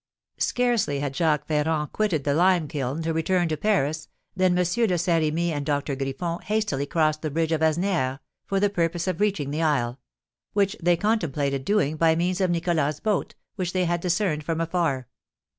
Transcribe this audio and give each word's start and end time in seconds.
Scarcely 0.39 0.97
had 0.99 1.15
Jacques 1.15 1.45
Ferrand 1.45 1.93
quitted 1.93 2.23
the 2.23 2.33
lime 2.33 2.67
kiln 2.67 3.03
to 3.03 3.13
return 3.13 3.47
to 3.49 3.55
Paris 3.55 4.07
than 4.35 4.57
M. 4.57 4.63
de 4.65 4.97
Saint 4.97 5.23
Remy 5.23 5.53
and 5.53 5.63
Doctor 5.63 5.95
Griffon 5.95 6.39
hastily 6.41 6.87
crossed 6.87 7.21
the 7.21 7.29
bridge 7.29 7.51
of 7.51 7.61
Asnières, 7.61 8.17
for 8.47 8.59
the 8.59 8.71
purpose 8.71 9.05
of 9.07 9.19
reaching 9.21 9.51
the 9.51 9.61
isle; 9.61 9.99
which 10.53 10.75
they 10.81 10.97
contemplated 10.97 11.63
doing 11.63 11.97
by 11.97 12.15
means 12.15 12.41
of 12.41 12.49
Nicholas's 12.49 12.99
boat, 12.99 13.35
which 13.57 13.73
they 13.73 13.85
had 13.85 14.01
discerned 14.01 14.43
from 14.43 14.59
afar. 14.59 15.07